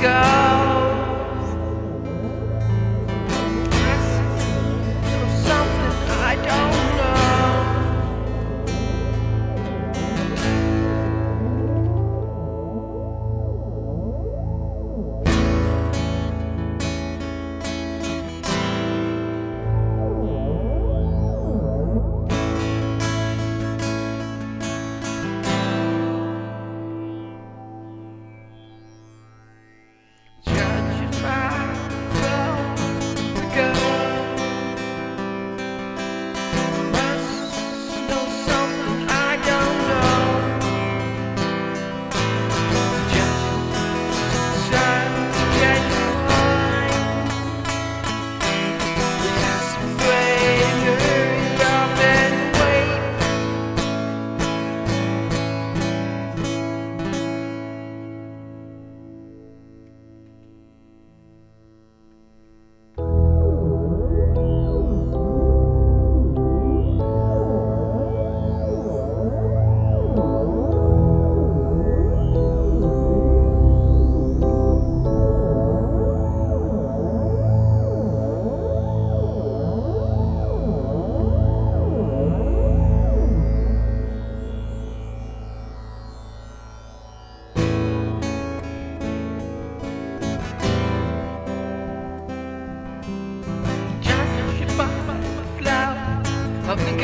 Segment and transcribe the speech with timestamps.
[0.00, 1.58] goes.
[5.44, 5.77] Something.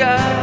[0.01, 0.34] Of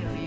[0.00, 0.25] kill.